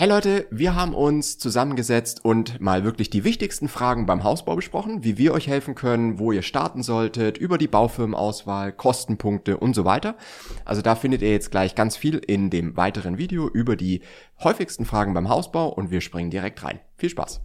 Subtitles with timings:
[0.00, 5.04] Hey Leute, wir haben uns zusammengesetzt und mal wirklich die wichtigsten Fragen beim Hausbau besprochen,
[5.04, 9.84] wie wir euch helfen können, wo ihr starten solltet, über die Baufirmenauswahl, Kostenpunkte und so
[9.84, 10.16] weiter.
[10.64, 14.00] Also da findet ihr jetzt gleich ganz viel in dem weiteren Video über die
[14.42, 16.80] häufigsten Fragen beim Hausbau und wir springen direkt rein.
[16.96, 17.42] Viel Spaß!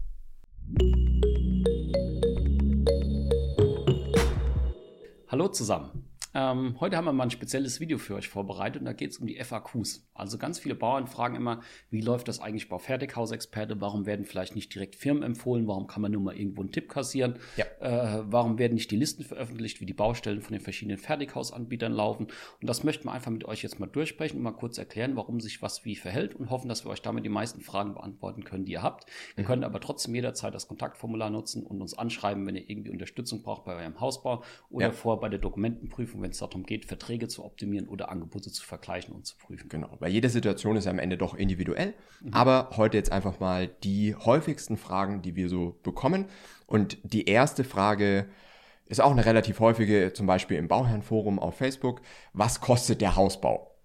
[5.27, 6.04] Hallo zusammen.
[6.35, 9.19] Ähm, heute haben wir mal ein spezielles Video für euch vorbereitet und da geht es
[9.19, 10.05] um die FAQs.
[10.13, 13.79] Also ganz viele Bauern fragen immer, wie läuft das eigentlich bei Fertighausexperte?
[13.79, 15.65] Warum werden vielleicht nicht direkt Firmen empfohlen?
[15.65, 17.39] Warum kann man nur mal irgendwo einen Tipp kassieren?
[17.55, 17.65] Ja.
[17.79, 22.27] Äh, warum werden nicht die Listen veröffentlicht, wie die Baustellen von den verschiedenen Fertighausanbietern laufen?
[22.59, 25.39] Und das möchten wir einfach mit euch jetzt mal durchsprechen und mal kurz erklären, warum
[25.39, 28.65] sich was wie verhält und hoffen, dass wir euch damit die meisten Fragen beantworten können,
[28.65, 29.05] die ihr habt.
[29.05, 29.41] Mhm.
[29.41, 33.41] Ihr könnt aber trotzdem jederzeit das Kontaktformular nutzen und uns anschreiben, wenn ihr irgendwie Unterstützung
[33.41, 34.91] braucht bei eurem Hausbau oder ja.
[34.91, 39.13] vor bei der Dokumentenprüfung wenn es darum geht, Verträge zu optimieren oder Angebote zu vergleichen
[39.13, 39.69] und zu prüfen.
[39.69, 41.93] Genau, weil jede Situation ist am Ende doch individuell.
[42.21, 42.33] Mhm.
[42.33, 46.25] Aber heute jetzt einfach mal die häufigsten Fragen, die wir so bekommen.
[46.65, 48.27] Und die erste Frage
[48.87, 52.01] ist auch eine relativ häufige, zum Beispiel im Bauherrenforum auf Facebook.
[52.33, 53.75] Was kostet der Hausbau?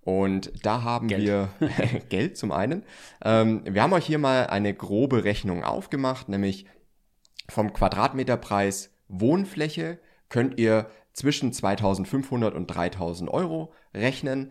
[0.00, 1.22] Und da haben Geld.
[1.22, 1.50] wir
[2.08, 2.84] Geld zum einen.
[3.22, 6.64] Ähm, wir haben euch hier mal eine grobe Rechnung aufgemacht, nämlich
[7.50, 9.98] vom Quadratmeterpreis Wohnfläche
[10.30, 14.50] könnt ihr zwischen 2500 und 3000 Euro rechnen.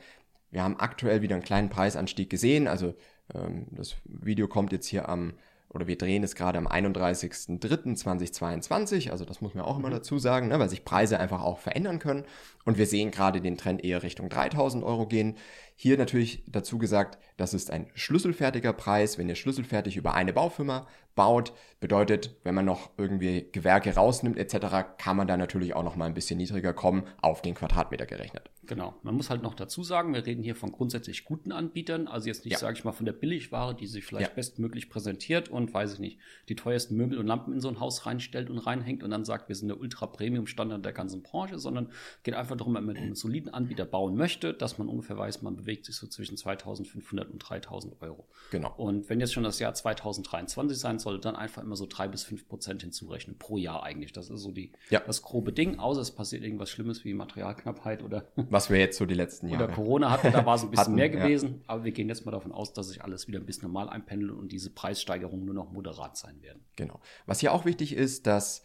[0.52, 2.68] Wir haben aktuell wieder einen kleinen Preisanstieg gesehen.
[2.68, 2.94] Also
[3.34, 5.34] ähm, das Video kommt jetzt hier am,
[5.70, 9.10] oder wir drehen es gerade am 31.03.2022.
[9.10, 9.94] Also das muss man auch immer mhm.
[9.94, 12.26] dazu sagen, ne, weil sich Preise einfach auch verändern können.
[12.66, 15.38] Und wir sehen gerade den Trend eher Richtung 3000 Euro gehen.
[15.84, 19.18] Hier natürlich dazu gesagt, das ist ein schlüsselfertiger Preis.
[19.18, 24.98] Wenn ihr schlüsselfertig über eine Baufirma baut, bedeutet, wenn man noch irgendwie Gewerke rausnimmt etc.,
[25.00, 28.52] kann man da natürlich auch noch mal ein bisschen niedriger kommen, auf den Quadratmeter gerechnet.
[28.68, 28.94] Genau.
[29.02, 32.46] Man muss halt noch dazu sagen, wir reden hier von grundsätzlich guten Anbietern, also jetzt
[32.46, 32.60] nicht, ja.
[32.60, 34.36] sage ich mal, von der Billigware, die sich vielleicht ja.
[34.36, 38.06] bestmöglich präsentiert und, weiß ich nicht, die teuersten Möbel und Lampen in so ein Haus
[38.06, 41.90] reinstellt und reinhängt und dann sagt, wir sind der Ultra-Premium-Standard der ganzen Branche, sondern
[42.24, 45.56] geht einfach darum, wenn man einen soliden Anbieter bauen möchte, dass man ungefähr weiß, man
[45.56, 48.28] bewegt bewegt sich so zwischen 2500 und 3000 Euro.
[48.52, 48.74] Genau.
[48.76, 52.24] Und wenn jetzt schon das Jahr 2023 sein soll, dann einfach immer so drei bis
[52.24, 54.12] fünf Prozent hinzurechnen pro Jahr eigentlich.
[54.12, 55.00] Das ist so die, ja.
[55.00, 58.26] das grobe Ding, außer es passiert irgendwas Schlimmes wie Materialknappheit oder.
[58.50, 59.66] Was wir jetzt so die letzten Jahre.
[59.66, 61.50] Oder Corona hatten, da war es ein bisschen hatten, mehr gewesen.
[61.50, 61.64] Ja.
[61.68, 64.32] Aber wir gehen jetzt mal davon aus, dass sich alles wieder ein bisschen normal einpendelt
[64.34, 66.66] und diese Preissteigerungen nur noch moderat sein werden.
[66.76, 67.00] Genau.
[67.26, 68.64] Was hier auch wichtig ist, dass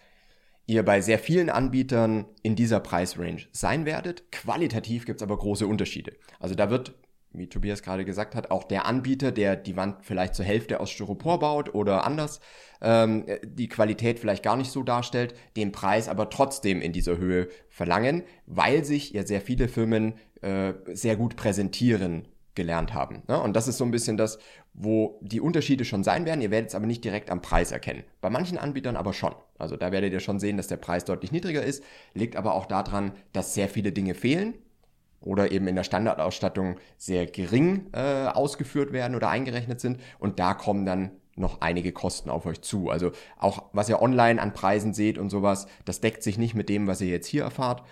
[0.66, 4.30] ihr bei sehr vielen Anbietern in dieser Preisrange sein werdet.
[4.32, 6.12] Qualitativ gibt es aber große Unterschiede.
[6.40, 6.94] Also da wird,
[7.32, 10.90] wie Tobias gerade gesagt hat, auch der Anbieter, der die Wand vielleicht zur Hälfte aus
[10.90, 12.40] Styropor baut oder anders,
[12.80, 17.48] ähm, die Qualität vielleicht gar nicht so darstellt, den Preis aber trotzdem in dieser Höhe
[17.68, 23.22] verlangen, weil sich ja sehr viele Firmen äh, sehr gut präsentieren gelernt haben.
[23.28, 23.40] Ne?
[23.40, 24.38] Und das ist so ein bisschen das,
[24.78, 26.42] wo die Unterschiede schon sein werden.
[26.42, 28.04] Ihr werdet es aber nicht direkt am Preis erkennen.
[28.20, 29.34] Bei manchen Anbietern aber schon.
[29.58, 31.82] Also da werdet ihr schon sehen, dass der Preis deutlich niedriger ist.
[32.12, 34.54] Liegt aber auch daran, dass sehr viele Dinge fehlen
[35.22, 39.98] oder eben in der Standardausstattung sehr gering äh, ausgeführt werden oder eingerechnet sind.
[40.18, 42.90] Und da kommen dann noch einige Kosten auf euch zu.
[42.90, 46.68] Also auch was ihr online an Preisen seht und sowas, das deckt sich nicht mit
[46.68, 47.82] dem, was ihr jetzt hier erfahrt.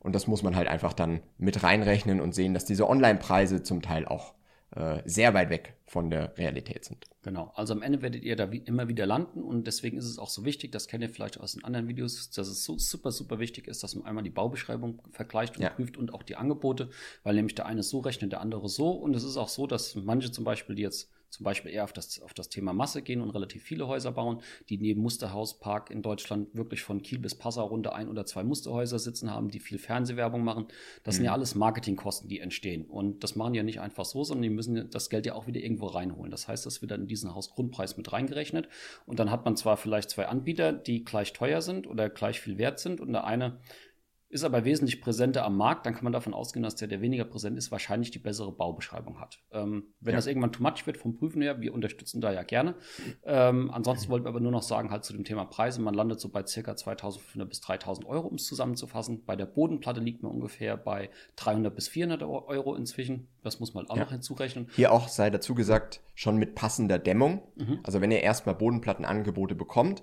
[0.00, 3.80] Und das muss man halt einfach dann mit reinrechnen und sehen, dass diese Online-Preise zum
[3.80, 4.34] Teil auch
[4.74, 7.04] äh, sehr weit weg von der Realität sind.
[7.22, 10.18] Genau, also am Ende werdet ihr da wie immer wieder landen und deswegen ist es
[10.18, 13.12] auch so wichtig, das kennt ihr vielleicht aus den anderen Videos, dass es so super,
[13.12, 15.70] super wichtig ist, dass man einmal die Baubeschreibung vergleicht und ja.
[15.70, 16.88] prüft und auch die Angebote,
[17.22, 19.94] weil nämlich der eine so rechnet, der andere so und es ist auch so, dass
[19.94, 23.22] manche zum Beispiel, die jetzt zum Beispiel eher auf das, auf das Thema Masse gehen
[23.22, 27.64] und relativ viele Häuser bauen, die neben Musterhauspark in Deutschland wirklich von Kiel bis Passau
[27.64, 30.66] runter ein oder zwei Musterhäuser sitzen haben, die viel Fernsehwerbung machen.
[31.04, 31.16] Das mhm.
[31.16, 31.36] sind ja mhm.
[31.36, 32.84] alles Marketingkosten, die entstehen.
[32.84, 35.60] Und das machen ja nicht einfach so, sondern die müssen das Geld ja auch wieder
[35.60, 36.30] irgendwo reinholen.
[36.30, 38.68] Das heißt, das wird dann in diesen Hausgrundpreis mit reingerechnet.
[39.06, 42.58] Und dann hat man zwar vielleicht zwei Anbieter, die gleich teuer sind oder gleich viel
[42.58, 43.58] wert sind und der eine
[44.32, 47.24] ist aber wesentlich präsenter am Markt, dann kann man davon ausgehen, dass der, der weniger
[47.24, 49.40] präsent ist, wahrscheinlich die bessere Baubeschreibung hat.
[49.52, 50.16] Ähm, wenn ja.
[50.16, 52.74] das irgendwann too much wird vom Prüfen her, wir unterstützen da ja gerne.
[53.24, 56.18] Ähm, ansonsten wollten wir aber nur noch sagen, halt zu dem Thema Preise, man landet
[56.18, 59.22] so bei circa 2500 bis 3000 Euro, um es zusammenzufassen.
[59.26, 63.28] Bei der Bodenplatte liegt man ungefähr bei 300 bis 400 Euro inzwischen.
[63.42, 64.04] Das muss man auch ja.
[64.04, 64.66] noch hinzurechnen.
[64.74, 67.42] Hier auch sei dazu gesagt, schon mit passender Dämmung.
[67.56, 67.80] Mhm.
[67.82, 70.02] Also wenn ihr erstmal Bodenplattenangebote bekommt.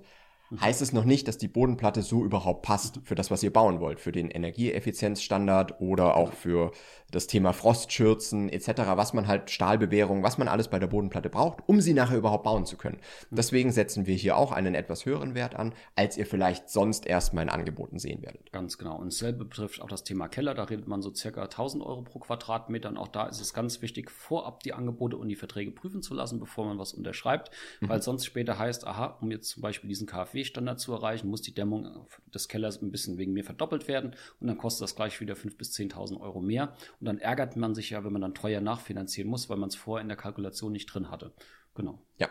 [0.60, 3.80] Heißt es noch nicht, dass die Bodenplatte so überhaupt passt für das, was ihr bauen
[3.80, 6.72] wollt, für den Energieeffizienzstandard oder auch für
[7.12, 11.60] das Thema Frostschürzen etc., was man halt Stahlbewährung, was man alles bei der Bodenplatte braucht,
[11.68, 13.00] um sie nachher überhaupt bauen zu können.
[13.30, 13.36] Mhm.
[13.36, 17.44] Deswegen setzen wir hier auch einen etwas höheren Wert an, als ihr vielleicht sonst erstmal
[17.44, 18.52] in Angeboten sehen werdet.
[18.52, 18.98] Ganz genau.
[18.98, 20.54] Und dasselbe betrifft auch das Thema Keller.
[20.54, 22.90] Da redet man so circa 1000 Euro pro Quadratmeter.
[22.90, 26.14] Und auch da ist es ganz wichtig, vorab die Angebote und die Verträge prüfen zu
[26.14, 27.52] lassen, bevor man was unterschreibt,
[27.82, 27.90] mhm.
[27.90, 30.08] weil sonst später heißt, aha, um jetzt zum Beispiel diesen
[30.40, 34.48] KfW-Standard zu erreichen, muss die Dämmung des Kellers ein bisschen wegen mir verdoppelt werden und
[34.48, 36.74] dann kostet das gleich wieder 5.000 bis 10.000 Euro mehr.
[37.00, 39.76] Und dann ärgert man sich ja, wenn man dann teuer nachfinanzieren muss, weil man es
[39.76, 41.34] vorher in der Kalkulation nicht drin hatte.
[41.76, 42.02] Genau.
[42.18, 42.30] Ja.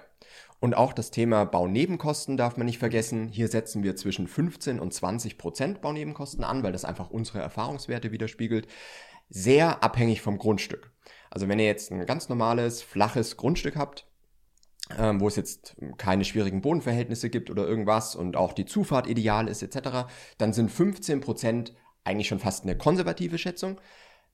[0.60, 3.28] Und auch das Thema Baunebenkosten darf man nicht vergessen.
[3.28, 8.10] Hier setzen wir zwischen 15 und 20 Prozent Baunebenkosten an, weil das einfach unsere Erfahrungswerte
[8.10, 8.66] widerspiegelt.
[9.30, 10.90] Sehr abhängig vom Grundstück.
[11.30, 14.07] Also wenn ihr jetzt ein ganz normales, flaches Grundstück habt,
[14.96, 19.48] ähm, wo es jetzt keine schwierigen Bodenverhältnisse gibt oder irgendwas und auch die Zufahrt ideal
[19.48, 20.08] ist etc.,
[20.38, 21.74] dann sind 15 Prozent
[22.04, 23.80] eigentlich schon fast eine konservative Schätzung.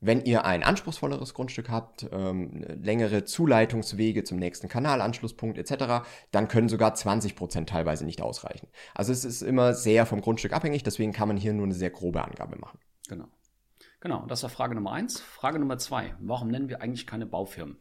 [0.00, 6.68] Wenn ihr ein anspruchsvolleres Grundstück habt, ähm, längere Zuleitungswege zum nächsten Kanalanschlusspunkt etc., dann können
[6.68, 8.68] sogar 20% teilweise nicht ausreichen.
[8.94, 11.90] Also es ist immer sehr vom Grundstück abhängig, deswegen kann man hier nur eine sehr
[11.90, 12.78] grobe Angabe machen.
[13.08, 13.28] Genau.
[14.00, 15.20] Genau, das war Frage Nummer eins.
[15.20, 16.14] Frage Nummer zwei.
[16.20, 17.78] Warum nennen wir eigentlich keine Baufirmen?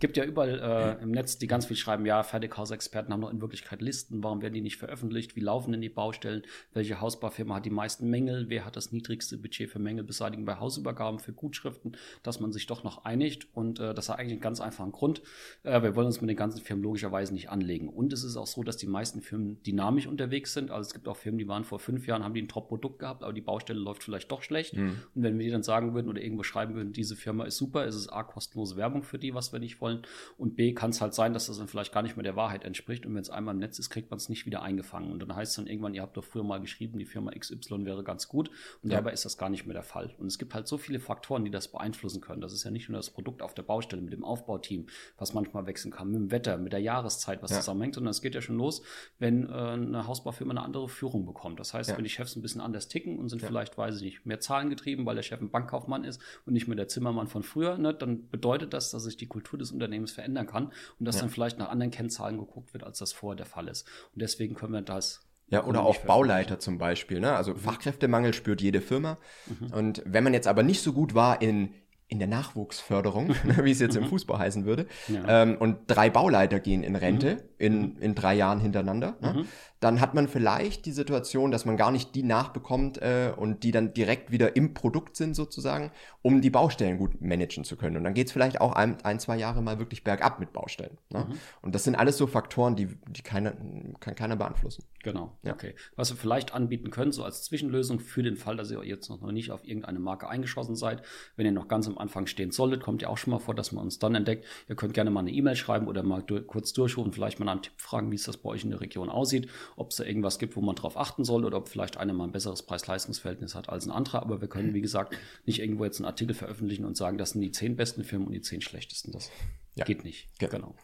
[0.00, 3.42] Gibt ja überall äh, im Netz, die ganz viel schreiben, ja, Fertighausexperten haben doch in
[3.42, 6.42] Wirklichkeit Listen, warum werden die nicht veröffentlicht, wie laufen denn die Baustellen,
[6.72, 11.20] welche Hausbaufirma hat die meisten Mängel, wer hat das niedrigste Budget für Mängelbeseitigung bei Hausübergaben,
[11.20, 14.60] für Gutschriften, dass man sich doch noch einigt und äh, das hat eigentlich einen ganz
[14.60, 15.20] einfachen Grund.
[15.64, 17.90] Äh, wir wollen uns mit den ganzen Firmen logischerweise nicht anlegen.
[17.90, 21.08] Und es ist auch so, dass die meisten Firmen dynamisch unterwegs sind, also es gibt
[21.08, 23.78] auch Firmen, die waren vor fünf Jahren, haben die ein Top-Produkt gehabt, aber die Baustelle
[23.78, 24.74] läuft vielleicht doch schlecht.
[24.74, 24.96] Mhm.
[25.14, 27.96] und wenn wir dann sagen würden oder irgendwo schreiben würden, diese Firma ist super, ist
[27.96, 30.02] es A, kostenlose Werbung für die, was wir nicht wollen, wollen.
[30.36, 32.64] Und B, kann es halt sein, dass das dann vielleicht gar nicht mehr der Wahrheit
[32.64, 33.06] entspricht.
[33.06, 35.12] Und wenn es einmal im Netz ist, kriegt man es nicht wieder eingefangen.
[35.12, 37.84] Und dann heißt es dann irgendwann, ihr habt doch früher mal geschrieben, die Firma XY
[37.84, 38.50] wäre ganz gut.
[38.82, 38.98] Und ja.
[38.98, 40.14] dabei ist das gar nicht mehr der Fall.
[40.18, 42.40] Und es gibt halt so viele Faktoren, die das beeinflussen können.
[42.40, 44.86] Das ist ja nicht nur das Produkt auf der Baustelle mit dem Aufbauteam,
[45.18, 47.58] was manchmal wechseln kann, mit dem Wetter, mit der Jahreszeit, was ja.
[47.58, 48.82] zusammenhängt, sondern es geht ja schon los,
[49.18, 51.60] wenn äh, eine Hausbaufirma eine andere Führung bekommt.
[51.60, 51.96] Das heißt, ja.
[51.96, 55.06] wenn die Chefs ein bisschen anders ticken und sind vielleicht, weiß ich nicht, mehr zahlengetrieben,
[55.06, 58.28] weil der Chef ein Bankkaufmann ist und nicht mehr der Zimmermann von früher, ne, dann
[58.28, 61.22] bedeutet das, dass sich die Kultur des Unternehmens verändern kann und dass ja.
[61.22, 63.86] dann vielleicht nach anderen Kennzahlen geguckt wird, als das vorher der Fall ist.
[64.14, 67.20] Und deswegen können wir das ja, oder auch Bauleiter zum Beispiel.
[67.20, 67.34] Ne?
[67.34, 67.58] Also mhm.
[67.58, 69.18] Fachkräftemangel spürt jede Firma.
[69.46, 69.72] Mhm.
[69.72, 71.74] Und wenn man jetzt aber nicht so gut war in
[72.10, 74.08] in der Nachwuchsförderung, ne, wie es jetzt im mhm.
[74.08, 75.42] Fußball heißen würde, ja.
[75.42, 77.40] ähm, und drei Bauleiter gehen in Rente mhm.
[77.58, 79.44] in, in drei Jahren hintereinander, ne?
[79.80, 83.72] Dann hat man vielleicht die Situation, dass man gar nicht die nachbekommt äh, und die
[83.72, 85.90] dann direkt wieder im Produkt sind sozusagen,
[86.20, 87.96] um die Baustellen gut managen zu können.
[87.96, 90.98] Und dann geht es vielleicht auch ein, ein, zwei Jahre mal wirklich bergab mit Baustellen.
[91.08, 91.26] Ne?
[91.28, 91.34] Mhm.
[91.62, 93.54] Und das sind alles so Faktoren, die, die keiner,
[94.00, 94.84] kann keiner beeinflussen.
[95.02, 95.54] Genau, ja.
[95.54, 95.74] okay.
[95.96, 99.22] Was wir vielleicht anbieten können, so als Zwischenlösung für den Fall, dass ihr jetzt noch
[99.32, 101.02] nicht auf irgendeine Marke eingeschossen seid,
[101.36, 103.72] wenn ihr noch ganz am Anfang stehen solltet, kommt ja auch schon mal vor, dass
[103.72, 104.44] man uns dann entdeckt.
[104.68, 107.62] Ihr könnt gerne mal eine E-Mail schreiben oder mal durch, kurz durchrufen, vielleicht mal einen
[107.62, 110.38] Tipp fragen, wie es das bei euch in der Region aussieht, ob es da irgendwas
[110.38, 113.68] gibt, wo man drauf achten soll oder ob vielleicht einer mal ein besseres Preis-Leistungs-Verhältnis hat
[113.68, 114.22] als ein anderer.
[114.22, 117.40] Aber wir können, wie gesagt, nicht irgendwo jetzt einen Artikel veröffentlichen und sagen, das sind
[117.40, 119.12] die zehn besten Firmen und die zehn schlechtesten.
[119.12, 119.30] Das
[119.74, 119.84] ja.
[119.84, 120.28] geht nicht.
[120.38, 120.74] Genau.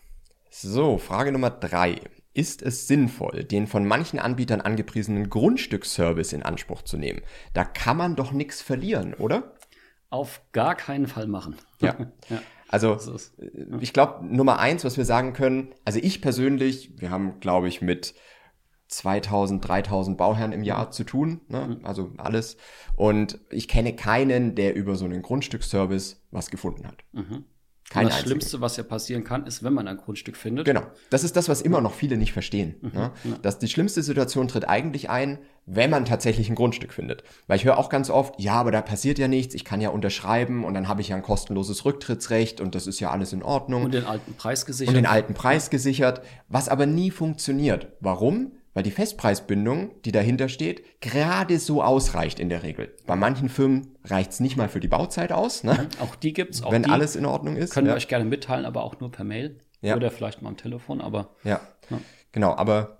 [0.50, 2.00] So, Frage Nummer drei
[2.32, 7.22] ist es sinnvoll, den von manchen Anbietern angepriesenen Grundstücksservice in Anspruch zu nehmen?
[7.54, 9.54] Da kann man doch nichts verlieren, oder?
[10.10, 11.56] Auf gar keinen Fall machen.
[11.80, 11.96] Ja.
[12.28, 12.42] ja.
[12.68, 12.94] Also
[13.38, 17.68] äh, ich glaube, Nummer eins, was wir sagen können, also ich persönlich, wir haben, glaube
[17.68, 18.14] ich, mit
[18.88, 21.78] 2000, 3000 Bauherren im Jahr zu tun, ne?
[21.78, 21.84] Mhm.
[21.84, 22.56] also alles.
[22.94, 26.98] Und ich kenne keinen, der über so einen Grundstücksservice was gefunden hat.
[27.12, 27.44] Mhm.
[27.88, 28.30] Kein das einzigen.
[28.30, 30.64] Schlimmste, was ja passieren kann, ist, wenn man ein Grundstück findet.
[30.64, 30.82] Genau.
[31.08, 32.74] Das ist das, was immer noch viele nicht verstehen.
[32.80, 33.12] Mhm, ne?
[33.42, 37.22] Dass die schlimmste Situation tritt eigentlich ein, wenn man tatsächlich ein Grundstück findet.
[37.46, 39.90] Weil ich höre auch ganz oft, ja, aber da passiert ja nichts, ich kann ja
[39.90, 43.44] unterschreiben und dann habe ich ja ein kostenloses Rücktrittsrecht und das ist ja alles in
[43.44, 43.84] Ordnung.
[43.84, 44.88] Und den alten Preis gesichert.
[44.88, 47.92] Und den alten Preis gesichert, was aber nie funktioniert.
[48.00, 48.52] Warum?
[48.76, 52.94] Weil die Festpreisbindung, die dahinter steht, gerade so ausreicht in der Regel.
[53.06, 55.64] Bei manchen Firmen reicht es nicht mal für die Bauzeit aus.
[55.64, 55.88] Ne?
[55.98, 56.62] Auch die gibt's.
[56.62, 57.72] Auch wenn die alles in Ordnung ist.
[57.72, 57.94] Können ja.
[57.94, 59.96] wir euch gerne mitteilen, aber auch nur per Mail ja.
[59.96, 61.00] oder vielleicht mal am Telefon.
[61.00, 61.62] Aber ja.
[61.88, 62.00] ja,
[62.32, 62.54] genau.
[62.54, 62.98] Aber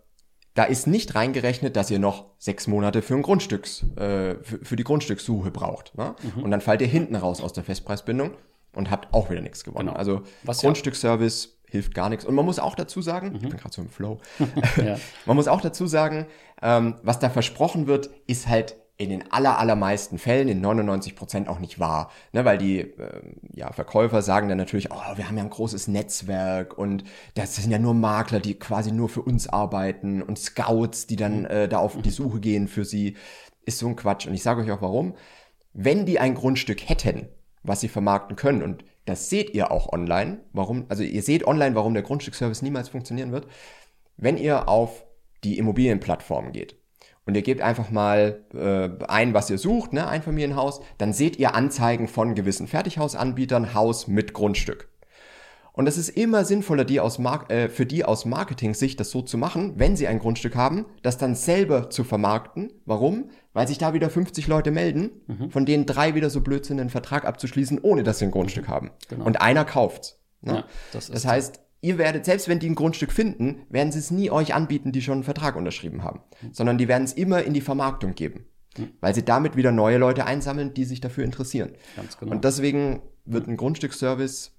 [0.54, 4.76] da ist nicht reingerechnet, dass ihr noch sechs Monate für ein Grundstücks, äh, für, für,
[4.76, 5.95] die Grundstückssuche braucht.
[5.99, 6.16] Ne?
[6.37, 6.42] Mhm.
[6.42, 8.30] Und dann fallt ihr hinten raus aus der Festpreisbindung
[8.73, 9.88] und habt auch wieder nichts gewonnen.
[9.88, 9.99] Genau.
[9.99, 12.25] Also Was Grundstücksservice hilft gar nichts.
[12.25, 13.37] Und man muss auch dazu sagen, mhm.
[13.37, 14.18] ich bin gerade so im Flow,
[14.76, 14.96] ja.
[15.26, 16.26] man muss auch dazu sagen,
[16.62, 21.49] ähm, was da versprochen wird, ist halt in den aller, allermeisten Fällen, in 99 Prozent
[21.49, 22.11] auch nicht wahr.
[22.32, 23.20] Ne, weil die äh,
[23.52, 27.04] ja, Verkäufer sagen dann natürlich, oh, wir haben ja ein großes Netzwerk und
[27.35, 31.44] das sind ja nur Makler, die quasi nur für uns arbeiten und Scouts, die dann
[31.44, 33.16] äh, da auf die Suche gehen für sie.
[33.66, 34.26] Ist so ein Quatsch.
[34.26, 35.14] Und ich sage euch auch warum.
[35.75, 37.28] Wenn die ein Grundstück hätten,
[37.62, 41.75] was sie vermarkten können, und das seht ihr auch online, warum, also ihr seht online,
[41.75, 43.46] warum der Grundstücksservice niemals funktionieren wird,
[44.16, 45.04] wenn ihr auf
[45.44, 46.76] die Immobilienplattform geht
[47.25, 51.54] und ihr gebt einfach mal äh, ein, was ihr sucht, ne, Einfamilienhaus, dann seht ihr
[51.54, 54.88] Anzeigen von gewissen Fertighausanbietern, Haus mit Grundstück.
[55.76, 59.21] Und es ist immer sinnvoller, die aus Mar äh, für die aus Marketing-Sicht das so
[59.21, 62.73] zu machen, wenn sie ein Grundstück haben, das dann selber zu vermarkten.
[62.87, 63.28] Warum?
[63.52, 65.50] Weil sich da wieder 50 Leute melden, mhm.
[65.50, 68.68] von denen drei wieder so blöd sind, einen Vertrag abzuschließen, ohne dass sie ein Grundstück
[68.68, 68.90] haben.
[69.11, 69.26] Genau.
[69.26, 70.18] Und einer kauft's.
[70.40, 70.54] Ne?
[70.54, 74.11] Ja, das, das heißt, ihr werdet, selbst wenn die ein Grundstück finden, werden sie es
[74.11, 76.54] nie euch anbieten, die schon einen Vertrag unterschrieben haben, mhm.
[76.54, 78.47] sondern die werden es immer in die Vermarktung geben,
[78.78, 78.92] mhm.
[79.00, 81.73] weil sie damit wieder neue Leute einsammeln, die sich dafür interessieren.
[81.97, 82.33] Ganz genau.
[82.33, 84.55] Und deswegen wird ein Grundstücksservice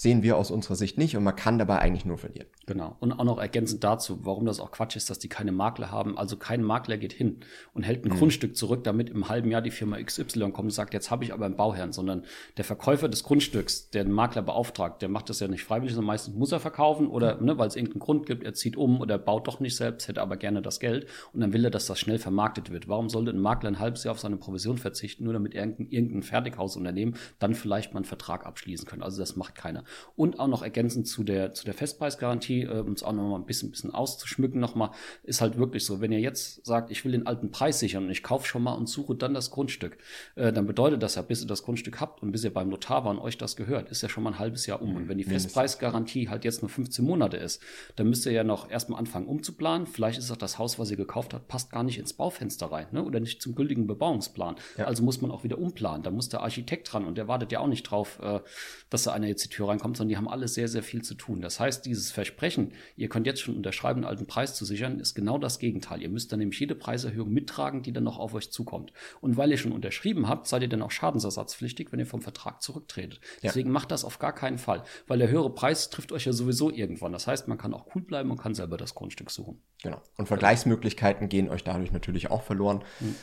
[0.00, 2.46] sehen wir aus unserer Sicht nicht und man kann dabei eigentlich nur verlieren.
[2.64, 2.96] Genau.
[3.00, 6.16] Und auch noch ergänzend dazu, warum das auch Quatsch ist, dass die keine Makler haben.
[6.16, 7.40] Also kein Makler geht hin
[7.74, 8.16] und hält ein mhm.
[8.16, 11.34] Grundstück zurück, damit im halben Jahr die Firma XY kommt und sagt, jetzt habe ich
[11.34, 12.24] aber einen Bauherrn, sondern
[12.56, 16.06] der Verkäufer des Grundstücks, der den Makler beauftragt, der macht das ja nicht freiwillig, sondern
[16.06, 17.44] meistens muss er verkaufen oder mhm.
[17.44, 20.22] ne, weil es irgendeinen Grund gibt, er zieht um oder baut doch nicht selbst, hätte
[20.22, 22.88] aber gerne das Geld und dann will er, dass das schnell vermarktet wird.
[22.88, 26.22] Warum sollte ein Makler ein halbes Jahr auf seine Provision verzichten, nur damit irgendein, irgendein
[26.22, 29.02] Fertighausunternehmen dann vielleicht mal einen Vertrag abschließen können?
[29.02, 29.84] Also das macht keiner.
[30.16, 33.36] Und auch noch ergänzend zu der, zu der Festpreisgarantie, äh, um es auch noch mal
[33.36, 34.90] ein bisschen, bisschen auszuschmücken nochmal,
[35.22, 38.10] ist halt wirklich so, wenn ihr jetzt sagt, ich will den alten Preis sichern und
[38.10, 39.98] ich kaufe schon mal und suche dann das Grundstück,
[40.36, 43.04] äh, dann bedeutet das ja, bis ihr das Grundstück habt und bis ihr beim Notar
[43.04, 44.96] war und euch das gehört, ist ja schon mal ein halbes Jahr um.
[44.96, 47.62] Und wenn die Festpreisgarantie halt jetzt nur 15 Monate ist,
[47.96, 49.86] dann müsst ihr ja noch erstmal anfangen umzuplanen.
[49.86, 52.86] Vielleicht ist auch das Haus, was ihr gekauft habt, passt gar nicht ins Baufenster rein
[52.92, 53.04] ne?
[53.04, 54.56] oder nicht zum gültigen Bebauungsplan.
[54.76, 54.86] Ja.
[54.86, 56.02] Also muss man auch wieder umplanen.
[56.02, 58.40] Da muss der Architekt dran und der wartet ja auch nicht drauf, äh,
[58.88, 61.14] dass da einer jetzt die Tür reinkommt, sondern die haben alle sehr, sehr viel zu
[61.14, 61.40] tun.
[61.40, 65.14] Das heißt, dieses Versprechen, ihr könnt jetzt schon unterschreiben, einen alten Preis zu sichern, ist
[65.14, 66.02] genau das Gegenteil.
[66.02, 68.92] Ihr müsst dann nämlich jede Preiserhöhung mittragen, die dann noch auf euch zukommt.
[69.20, 72.62] Und weil ihr schon unterschrieben habt, seid ihr dann auch schadensersatzpflichtig, wenn ihr vom Vertrag
[72.62, 73.20] zurücktretet.
[73.40, 73.50] Ja.
[73.50, 76.70] Deswegen macht das auf gar keinen Fall, weil der höhere Preis trifft euch ja sowieso
[76.70, 77.12] irgendwann.
[77.12, 79.62] Das heißt, man kann auch cool bleiben und kann selber das Grundstück suchen.
[79.82, 80.00] Genau.
[80.16, 82.84] Und Vergleichsmöglichkeiten gehen euch dadurch natürlich auch verloren.
[82.98, 83.14] Hm.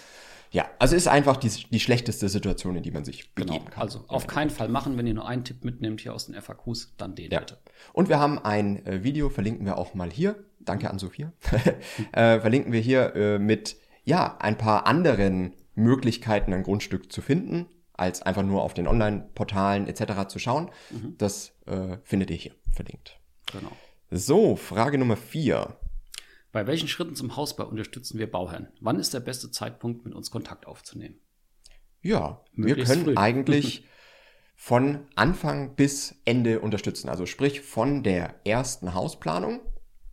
[0.52, 3.54] Ja, also ist einfach die, die schlechteste Situation, in die man sich genau.
[3.54, 3.84] begeben kann.
[3.84, 6.94] Also auf keinen Fall machen, wenn ihr nur einen Tipp mitnehmt hier aus den FAQs,
[6.98, 7.40] dann den ja.
[7.40, 7.58] bitte.
[7.94, 10.36] Und wir haben ein äh, Video, verlinken wir auch mal hier.
[10.60, 11.32] Danke an Sophia.
[12.12, 17.68] äh, verlinken wir hier äh, mit ja ein paar anderen Möglichkeiten, ein Grundstück zu finden,
[17.94, 20.28] als einfach nur auf den Online-Portalen etc.
[20.28, 20.72] zu schauen.
[20.92, 21.16] Mhm.
[21.18, 23.20] Das äh, findet ihr hier verlinkt.
[23.52, 23.72] Genau.
[24.10, 25.78] So, Frage Nummer vier.
[26.52, 28.68] Bei welchen Schritten zum Hausbau unterstützen wir Bauherren?
[28.80, 31.20] Wann ist der beste Zeitpunkt, mit uns Kontakt aufzunehmen?
[32.02, 33.16] Ja, Möglichst wir können früh.
[33.22, 33.86] eigentlich
[34.56, 37.10] von Anfang bis Ende unterstützen.
[37.10, 39.62] Also sprich von der ersten Hausplanung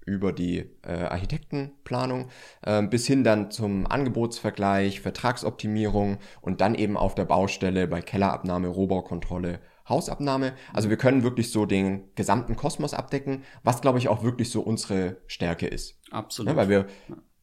[0.06, 2.28] über die äh, Architektenplanung
[2.62, 8.68] äh, bis hin dann zum Angebotsvergleich, Vertragsoptimierung und dann eben auf der Baustelle bei Kellerabnahme,
[8.68, 10.54] Rohbaukontrolle Hausabnahme.
[10.72, 14.60] Also wir können wirklich so den gesamten Kosmos abdecken, was glaube ich auch wirklich so
[14.62, 16.00] unsere Stärke ist.
[16.10, 16.52] Absolut.
[16.52, 16.86] Ja, weil wir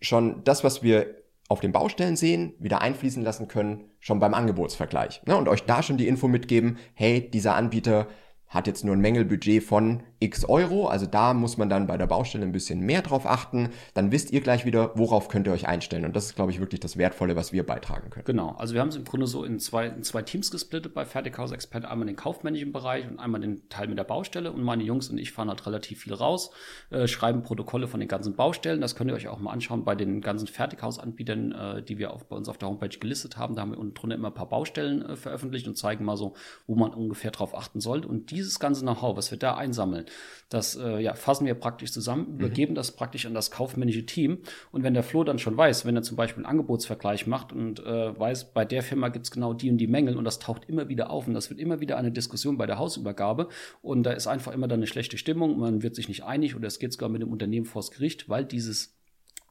[0.02, 5.22] schon das, was wir auf den Baustellen sehen, wieder einfließen lassen können, schon beim Angebotsvergleich.
[5.26, 5.36] Ne?
[5.36, 8.08] Und euch da schon die Info mitgeben, hey, dieser Anbieter
[8.48, 10.88] hat jetzt nur ein Mängelbudget von x Euro.
[10.88, 13.70] Also da muss man dann bei der Baustelle ein bisschen mehr drauf achten.
[13.94, 16.06] Dann wisst ihr gleich wieder, worauf könnt ihr euch einstellen.
[16.06, 18.26] Und das ist, glaube ich, wirklich das Wertvolle, was wir beitragen können.
[18.26, 18.56] Genau.
[18.58, 21.52] Also wir haben es im Grunde so in zwei, in zwei Teams gesplittet bei Fertighaus
[21.52, 21.86] Expert.
[21.86, 24.52] Einmal den kaufmännischen Bereich und einmal den Teil mit der Baustelle.
[24.52, 26.52] Und meine Jungs und ich fahren halt relativ viel raus,
[26.92, 28.80] äh, schreiben Protokolle von den ganzen Baustellen.
[28.80, 32.24] Das könnt ihr euch auch mal anschauen bei den ganzen Fertighausanbietern, äh, die wir auch
[32.24, 33.56] bei uns auf der Homepage gelistet haben.
[33.56, 36.36] Da haben wir unten drunter immer ein paar Baustellen äh, veröffentlicht und zeigen mal so,
[36.68, 38.08] wo man ungefähr drauf achten sollte.
[38.08, 40.06] Und dieses ganze Know-how, was wir da einsammeln,
[40.50, 42.40] das äh, ja, fassen wir praktisch zusammen, mhm.
[42.40, 42.76] übergeben mhm.
[42.76, 44.40] das praktisch an das kaufmännische Team.
[44.72, 47.80] Und wenn der Flo dann schon weiß, wenn er zum Beispiel einen Angebotsvergleich macht und
[47.80, 50.68] äh, weiß, bei der Firma gibt es genau die und die Mängel und das taucht
[50.68, 53.48] immer wieder auf und das wird immer wieder eine Diskussion bei der Hausübergabe
[53.82, 56.68] und da ist einfach immer dann eine schlechte Stimmung, man wird sich nicht einig oder
[56.68, 58.98] es geht sogar mit dem Unternehmen vors Gericht, weil dieses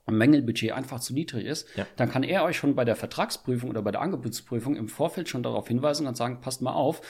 [0.07, 1.87] Mängelbudget einfach zu niedrig ist, ja.
[1.97, 5.43] dann kann er euch schon bei der Vertragsprüfung oder bei der Angebotsprüfung im Vorfeld schon
[5.43, 7.01] darauf hinweisen und sagen, passt mal auf,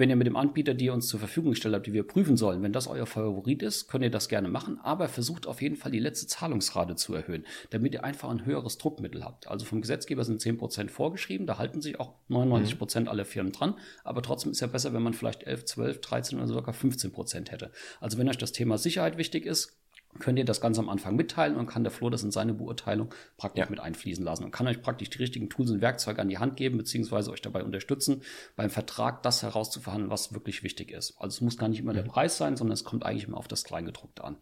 [0.00, 2.38] wenn ihr mit dem Anbieter, die ihr uns zur Verfügung gestellt habt, die wir prüfen
[2.38, 5.76] sollen, wenn das euer Favorit ist, könnt ihr das gerne machen, aber versucht auf jeden
[5.76, 9.48] Fall die letzte Zahlungsrate zu erhöhen, damit ihr einfach ein höheres Druckmittel habt.
[9.48, 13.08] Also vom Gesetzgeber sind 10% vorgeschrieben, da halten sich auch 99% mhm.
[13.08, 16.48] aller Firmen dran, aber trotzdem ist ja besser, wenn man vielleicht 11, 12, 13 oder
[16.48, 17.70] sogar 15% hätte.
[18.00, 19.76] Also wenn euch das Thema Sicherheit wichtig ist,
[20.18, 23.14] könnt ihr das Ganze am Anfang mitteilen und kann der Flo das in seine Beurteilung
[23.36, 23.70] praktisch ja.
[23.70, 26.56] mit einfließen lassen und kann euch praktisch die richtigen Tools und Werkzeuge an die Hand
[26.56, 28.22] geben, beziehungsweise euch dabei unterstützen,
[28.56, 31.14] beim Vertrag das herauszuverhandeln, was wirklich wichtig ist.
[31.18, 33.48] Also es muss gar nicht immer der Preis sein, sondern es kommt eigentlich immer auf
[33.48, 34.36] das Kleingedruckte an.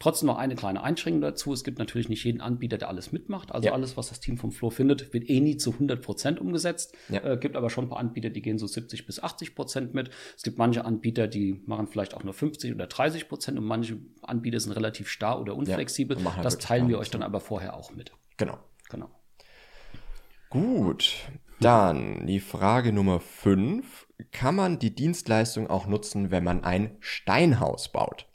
[0.00, 1.52] Trotzdem noch eine kleine Einschränkung dazu.
[1.52, 3.52] Es gibt natürlich nicht jeden Anbieter, der alles mitmacht.
[3.52, 3.74] Also ja.
[3.74, 6.96] alles, was das Team vom Flo findet, wird eh nie zu 100 Prozent umgesetzt.
[7.10, 7.22] Ja.
[7.22, 10.08] Äh, gibt aber schon ein paar Anbieter, die gehen so 70 bis 80 Prozent mit.
[10.34, 13.98] Es gibt manche Anbieter, die machen vielleicht auch nur 50 oder 30 Prozent und manche
[14.22, 16.18] Anbieter sind relativ starr oder unflexibel.
[16.18, 18.10] Ja, halt das teilen wir euch dann aber vorher auch mit.
[18.38, 18.56] Genau.
[18.88, 19.10] Genau.
[20.48, 21.14] Gut.
[21.60, 24.06] Dann die Frage Nummer 5.
[24.32, 28.29] Kann man die Dienstleistung auch nutzen, wenn man ein Steinhaus baut?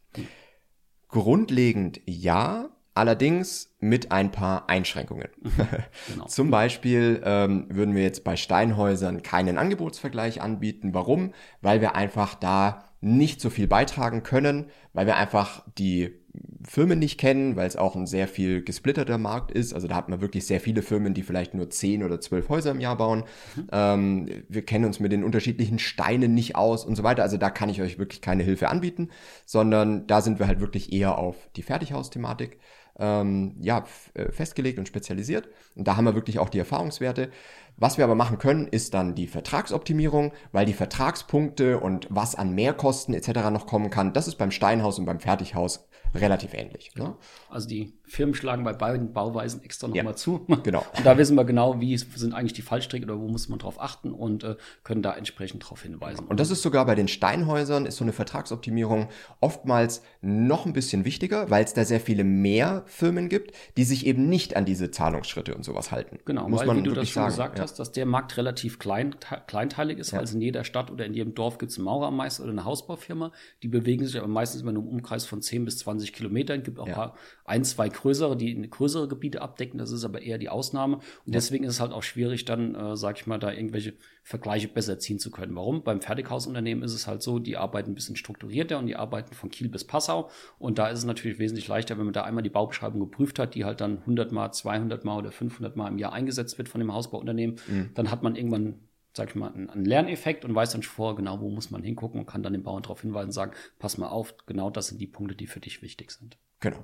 [1.15, 5.29] Grundlegend ja, allerdings mit ein paar Einschränkungen.
[6.09, 6.25] genau.
[6.25, 10.93] Zum Beispiel ähm, würden wir jetzt bei Steinhäusern keinen Angebotsvergleich anbieten.
[10.93, 11.33] Warum?
[11.61, 16.24] Weil wir einfach da nicht so viel beitragen können, weil wir einfach die
[16.67, 19.73] Firmen nicht kennen, weil es auch ein sehr viel gesplitterter Markt ist.
[19.73, 22.71] Also da hat man wirklich sehr viele Firmen, die vielleicht nur zehn oder zwölf Häuser
[22.71, 23.23] im Jahr bauen.
[23.55, 23.67] Mhm.
[23.71, 27.23] Ähm, wir kennen uns mit den unterschiedlichen Steinen nicht aus und so weiter.
[27.23, 29.09] Also da kann ich euch wirklich keine Hilfe anbieten,
[29.45, 32.59] sondern da sind wir halt wirklich eher auf die Fertighaus-Thematik
[32.97, 35.49] ähm, ja, äh, festgelegt und spezialisiert.
[35.75, 37.29] Und da haben wir wirklich auch die Erfahrungswerte.
[37.77, 42.55] Was wir aber machen können, ist dann die Vertragsoptimierung, weil die Vertragspunkte und was an
[42.55, 43.49] Mehrkosten etc.
[43.51, 46.91] noch kommen kann, das ist beim Steinhaus und beim Fertighaus relativ ähnlich.
[46.95, 47.15] Ne?
[47.49, 50.45] Also die Firmen schlagen bei beiden Bauweisen extra nochmal ja, zu.
[50.63, 50.83] Genau.
[50.97, 53.79] Und da wissen wir genau, wie sind eigentlich die Fallstricke oder wo muss man drauf
[53.79, 56.25] achten und äh, können da entsprechend darauf hinweisen.
[56.25, 59.09] Und das ist sogar bei den Steinhäusern, ist so eine Vertragsoptimierung
[59.41, 64.05] oftmals noch ein bisschen wichtiger, weil es da sehr viele mehr Firmen gibt, die sich
[64.05, 66.19] eben nicht an diese Zahlungsschritte und sowas halten.
[66.25, 67.31] Genau, muss weil, man wie du das schon sagen.
[67.31, 67.63] gesagt ja.
[67.63, 69.15] hast, dass der Markt relativ klein,
[69.47, 70.19] kleinteilig ist, ja.
[70.19, 73.31] weil in jeder Stadt oder in jedem Dorf gibt es einen Maurermeister oder eine Hausbaufirma,
[73.61, 76.59] die bewegen sich aber meistens immer nur im Umkreis von 10 bis 20 Kilometern.
[76.59, 77.13] Es gibt auch ja.
[77.45, 79.77] ein, zwei größere, die größere Gebiete abdecken.
[79.77, 80.97] Das ist aber eher die Ausnahme.
[81.25, 83.93] Und deswegen ist es halt auch schwierig, dann, äh, sag ich mal, da irgendwelche
[84.23, 85.55] Vergleiche besser ziehen zu können.
[85.55, 85.83] Warum?
[85.83, 89.49] Beim Fertighausunternehmen ist es halt so, die arbeiten ein bisschen strukturierter und die arbeiten von
[89.49, 90.29] Kiel bis Passau.
[90.57, 93.55] Und da ist es natürlich wesentlich leichter, wenn man da einmal die Baubeschreibung geprüft hat,
[93.55, 96.79] die halt dann 100 mal, 200 mal oder 500 mal im Jahr eingesetzt wird von
[96.79, 97.57] dem Hausbauunternehmen.
[97.67, 97.89] Mhm.
[97.93, 98.79] Dann hat man irgendwann
[99.15, 102.19] sag ich mal, einen Lerneffekt und weiß dann schon vorher genau, wo muss man hingucken
[102.19, 104.99] und kann dann den Bauern darauf hinweisen und sagen, pass mal auf, genau das sind
[104.99, 106.37] die Punkte, die für dich wichtig sind.
[106.59, 106.83] Genau.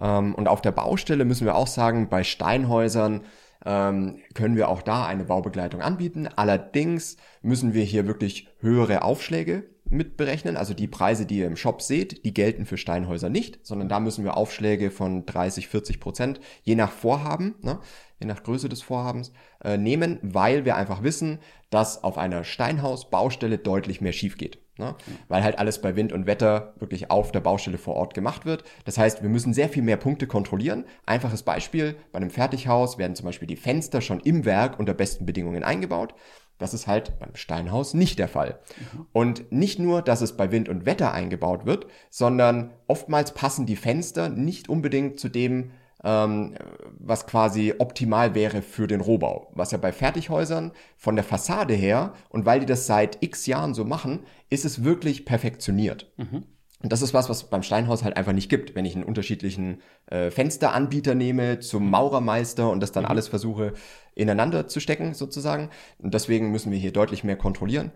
[0.00, 3.22] Ähm, und auf der Baustelle müssen wir auch sagen, bei Steinhäusern
[3.64, 6.28] ähm, können wir auch da eine Baubegleitung anbieten.
[6.34, 10.56] Allerdings müssen wir hier wirklich höhere Aufschläge mitberechnen.
[10.56, 14.00] Also die Preise, die ihr im Shop seht, die gelten für Steinhäuser nicht, sondern da
[14.00, 17.78] müssen wir Aufschläge von 30, 40 Prozent, je nach Vorhaben, ne,
[18.20, 21.38] je nach Größe des Vorhabens, äh, nehmen, weil wir einfach wissen,
[21.70, 24.58] dass auf einer Steinhausbaustelle deutlich mehr schief geht.
[24.78, 24.94] Ne?
[25.28, 28.64] Weil halt alles bei Wind und Wetter wirklich auf der Baustelle vor Ort gemacht wird.
[28.84, 30.84] Das heißt, wir müssen sehr viel mehr Punkte kontrollieren.
[31.06, 35.24] Einfaches Beispiel, bei einem Fertighaus werden zum Beispiel die Fenster schon im Werk unter besten
[35.24, 36.14] Bedingungen eingebaut.
[36.58, 38.60] Das ist halt beim Steinhaus nicht der Fall.
[38.78, 39.06] Mhm.
[39.12, 43.76] Und nicht nur, dass es bei Wind und Wetter eingebaut wird, sondern oftmals passen die
[43.76, 45.72] Fenster nicht unbedingt zu dem,
[46.06, 49.50] was quasi optimal wäre für den Rohbau.
[49.54, 53.74] Was ja bei Fertighäusern von der Fassade her und weil die das seit x Jahren
[53.74, 56.12] so machen, ist es wirklich perfektioniert.
[56.16, 56.44] Mhm.
[56.82, 58.74] Und das ist was, was beim Steinhaus halt einfach nicht gibt.
[58.76, 63.10] Wenn ich einen unterschiedlichen äh, Fensteranbieter nehme zum Maurermeister und das dann mhm.
[63.10, 63.72] alles versuche
[64.14, 65.70] ineinander zu stecken sozusagen.
[65.98, 67.90] Und deswegen müssen wir hier deutlich mehr kontrollieren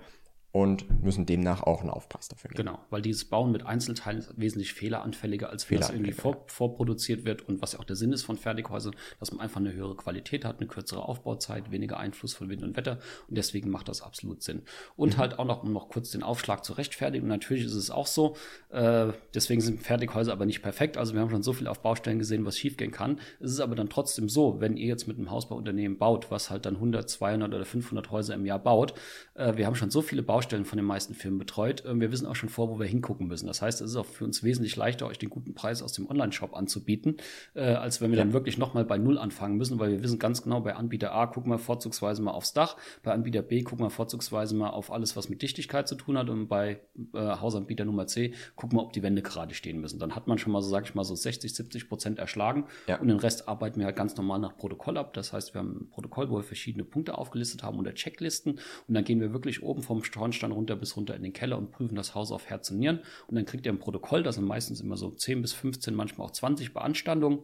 [0.53, 2.65] und müssen demnach auch einen Aufpreis dafür geben.
[2.65, 7.25] Genau, weil dieses Bauen mit Einzelteilen ist wesentlich fehleranfälliger, als wenn es irgendwie vor, vorproduziert
[7.25, 9.95] wird und was ja auch der Sinn ist von Fertighäusern, dass man einfach eine höhere
[9.95, 14.03] Qualität hat, eine kürzere Aufbauzeit, weniger Einfluss von Wind und Wetter und deswegen macht das
[14.03, 14.63] absolut Sinn.
[14.97, 15.21] Und mhm.
[15.21, 18.35] halt auch noch, um noch kurz den Aufschlag zu rechtfertigen, natürlich ist es auch so,
[18.71, 22.19] äh, deswegen sind Fertighäuser aber nicht perfekt, also wir haben schon so viel auf Baustellen
[22.19, 23.21] gesehen, was schiefgehen kann.
[23.39, 26.67] Es ist aber dann trotzdem so, wenn ihr jetzt mit einem Hausbauunternehmen baut, was halt
[26.67, 28.95] dann 100, 200 oder 500 Häuser im Jahr baut,
[29.35, 31.85] äh, wir haben schon so viele Baustellen, Baustellen von den meisten Firmen betreut.
[31.87, 33.47] Ähm, wir wissen auch schon vor, wo wir hingucken müssen.
[33.47, 36.09] Das heißt, es ist auch für uns wesentlich leichter, euch den guten Preis aus dem
[36.09, 37.19] Online-Shop anzubieten,
[37.53, 38.25] äh, als wenn wir ja.
[38.25, 41.27] dann wirklich nochmal bei Null anfangen müssen, weil wir wissen ganz genau, bei Anbieter A
[41.27, 45.15] gucken wir vorzugsweise mal aufs Dach, bei Anbieter B gucken wir vorzugsweise mal auf alles,
[45.15, 46.81] was mit Dichtigkeit zu tun hat und bei
[47.13, 49.99] äh, Hausanbieter Nummer C gucken wir, ob die Wände gerade stehen müssen.
[49.99, 52.99] Dann hat man schon mal so, sag ich mal, so 60, 70 Prozent erschlagen ja.
[52.99, 55.13] und den Rest arbeiten wir halt ganz normal nach Protokoll ab.
[55.13, 58.95] Das heißt, wir haben ein Protokoll, wo wir verschiedene Punkte aufgelistet haben unter Checklisten und
[58.95, 61.95] dann gehen wir wirklich oben vom Schornstein runter bis runter in den Keller und prüfen
[61.95, 63.01] das Haus auf Herz und Nieren.
[63.27, 66.27] Und dann kriegt ihr ein Protokoll, das sind meistens immer so 10 bis 15, manchmal
[66.27, 67.41] auch 20 Beanstandungen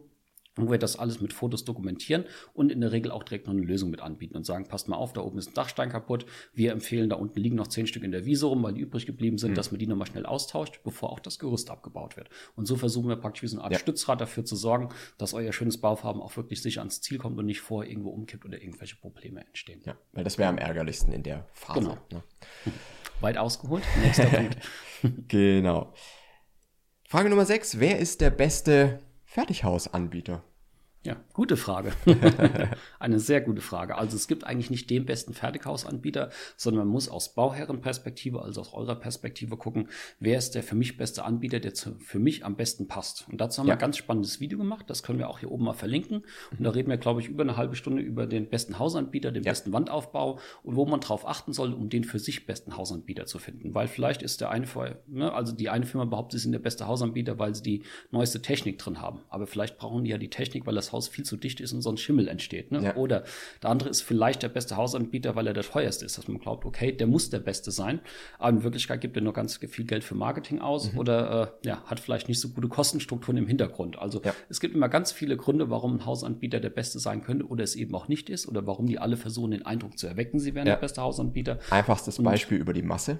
[0.57, 3.63] wo wir das alles mit Fotos dokumentieren und in der Regel auch direkt noch eine
[3.63, 6.25] Lösung mit anbieten und sagen, passt mal auf, da oben ist ein Dachstein kaputt.
[6.53, 9.05] Wir empfehlen, da unten liegen noch zehn Stück in der Wiese rum, weil die übrig
[9.05, 9.55] geblieben sind, mhm.
[9.55, 12.29] dass man die nochmal schnell austauscht, bevor auch das Gerüst abgebaut wird.
[12.55, 13.79] Und so versuchen wir praktisch wie so eine Art ja.
[13.79, 17.45] Stützrad dafür zu sorgen, dass euer schönes Bauvorhaben auch wirklich sicher ans Ziel kommt und
[17.45, 19.81] nicht vorher irgendwo umkippt oder irgendwelche Probleme entstehen.
[19.85, 21.79] Ja, weil das wäre am ärgerlichsten in der Phase.
[21.79, 21.97] Genau.
[22.11, 22.23] Ne?
[23.21, 23.83] Weit ausgeholt.
[24.01, 24.57] Nächster Punkt.
[25.27, 25.93] genau.
[27.07, 27.79] Frage Nummer 6.
[27.79, 30.43] Wer ist der beste Fertighausanbieter?
[31.07, 31.93] Ja, gute Frage.
[32.99, 33.97] Eine sehr gute Frage.
[33.97, 38.73] Also es gibt eigentlich nicht den besten Fertighausanbieter, sondern man muss aus Bauherrenperspektive, also aus
[38.73, 39.87] eurer Perspektive gucken,
[40.19, 43.25] wer ist der für mich beste Anbieter, der zu, für mich am besten passt.
[43.31, 43.71] Und dazu haben ja.
[43.71, 46.25] wir ein ganz spannendes Video gemacht, das können wir auch hier oben mal verlinken.
[46.51, 49.43] Und da reden wir, glaube ich, über eine halbe Stunde über den besten Hausanbieter, den
[49.43, 49.51] ja.
[49.51, 53.39] besten Wandaufbau und wo man drauf achten soll, um den für sich besten Hausanbieter zu
[53.39, 53.73] finden.
[53.73, 54.67] Weil vielleicht ist der eine,
[55.07, 58.41] ne, also die eine Firma behauptet, sie sind der beste Hausanbieter, weil sie die neueste
[58.41, 59.21] Technik drin haben.
[59.29, 61.73] Aber vielleicht brauchen die ja die Technik, weil das Haus Haus viel zu dicht ist
[61.73, 62.71] und sonst Schimmel entsteht.
[62.71, 62.83] Ne?
[62.83, 62.95] Ja.
[62.95, 63.23] Oder
[63.61, 66.65] der andere ist vielleicht der beste Hausanbieter, weil er der teuerste ist, dass man glaubt,
[66.65, 67.99] okay, der muss der Beste sein.
[68.39, 70.99] Aber in Wirklichkeit gibt er nur ganz viel Geld für Marketing aus mhm.
[70.99, 73.99] oder äh, ja, hat vielleicht nicht so gute Kostenstrukturen im Hintergrund.
[73.99, 74.33] Also ja.
[74.49, 77.75] es gibt immer ganz viele Gründe, warum ein Hausanbieter der Beste sein könnte oder es
[77.75, 80.67] eben auch nicht ist oder warum die alle versuchen, den Eindruck zu erwecken, sie wären
[80.67, 80.73] ja.
[80.73, 81.59] der beste Hausanbieter.
[81.69, 83.19] Einfachstes Beispiel und, über die Masse.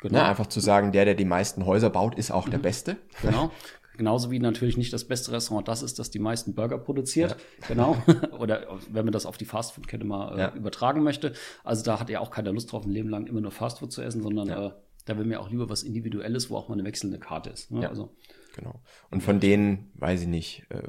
[0.00, 0.18] Genau.
[0.18, 2.50] Ne, einfach zu sagen, der, der die meisten Häuser baut, ist auch mhm.
[2.50, 2.96] der Beste.
[3.22, 3.50] Genau.
[3.96, 7.30] Genauso wie natürlich nicht das beste Restaurant das ist, das die meisten Burger produziert.
[7.30, 7.36] Ja.
[7.68, 7.96] Genau.
[8.38, 10.54] Oder wenn man das auf die Fastfood-Kette mal äh, ja.
[10.54, 11.32] übertragen möchte.
[11.62, 14.02] Also da hat ja auch keiner Lust drauf, ein Leben lang immer nur Fastfood zu
[14.02, 14.66] essen, sondern ja.
[14.66, 14.70] äh,
[15.06, 17.70] da will mir auch lieber was Individuelles, wo auch mal eine wechselnde Karte ist.
[17.70, 17.82] Ne?
[17.82, 17.88] Ja.
[17.88, 18.14] Also
[18.54, 18.80] Genau.
[19.10, 20.88] Und von denen, weiß ich nicht, äh,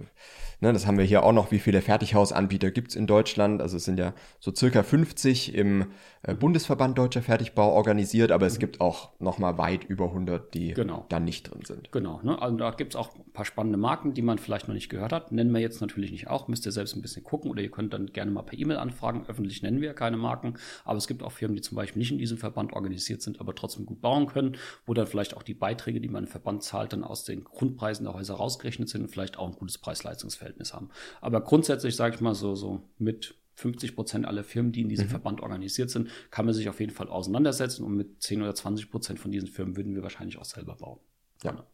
[0.61, 3.61] ne, das haben wir hier auch noch, wie viele Fertighausanbieter gibt's in Deutschland.
[3.61, 5.85] Also es sind ja so circa 50 im
[6.21, 10.73] äh, Bundesverband Deutscher Fertigbau organisiert, aber es gibt auch noch mal weit über 100, die
[10.73, 11.05] genau.
[11.09, 11.91] da nicht drin sind.
[11.91, 12.39] Genau, ne?
[12.41, 15.31] also da gibt's auch ein paar spannende Marken, die man vielleicht noch nicht gehört hat.
[15.31, 17.93] Nennen wir jetzt natürlich nicht auch, müsst ihr selbst ein bisschen gucken oder ihr könnt
[17.93, 19.25] dann gerne mal per E-Mail anfragen.
[19.27, 22.17] Öffentlich nennen wir keine Marken, aber es gibt auch Firmen, die zum Beispiel nicht in
[22.17, 25.99] diesem Verband organisiert sind, aber trotzdem gut bauen können, wo dann vielleicht auch die Beiträge,
[25.99, 29.37] die man im Verband zahlt, dann aus den Grundpreisen der Häuser rausgerechnet sind und vielleicht
[29.37, 30.89] auch ein gutes Preis-Leistungs-Verhältnis haben.
[31.21, 35.07] Aber grundsätzlich sage ich mal so, so mit 50 Prozent aller Firmen, die in diesem
[35.07, 35.11] mhm.
[35.11, 38.91] Verband organisiert sind, kann man sich auf jeden Fall auseinandersetzen und mit 10 oder 20
[38.91, 40.99] Prozent von diesen Firmen würden wir wahrscheinlich auch selber bauen.
[41.43, 41.65] Ja.